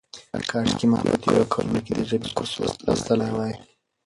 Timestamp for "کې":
1.85-1.93